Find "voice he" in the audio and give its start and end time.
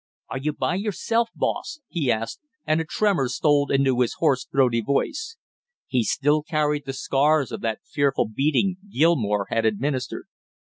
4.81-6.01